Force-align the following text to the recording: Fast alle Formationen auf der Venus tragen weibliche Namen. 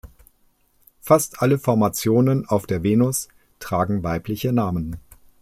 Fast 1.01 1.43
alle 1.43 1.59
Formationen 1.59 2.47
auf 2.47 2.65
der 2.65 2.81
Venus 2.81 3.27
tragen 3.59 4.01
weibliche 4.01 4.51
Namen. 4.51 4.97